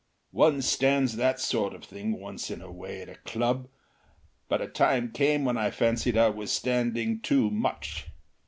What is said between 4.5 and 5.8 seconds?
a time came when I